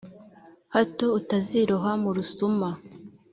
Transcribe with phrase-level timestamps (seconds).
[0.75, 2.69] hato utaziroha mu rusuma